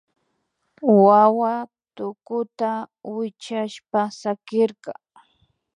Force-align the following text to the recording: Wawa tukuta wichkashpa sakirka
Wawa 1.03 1.53
tukuta 1.95 2.71
wichkashpa 3.15 4.01
sakirka 4.19 4.91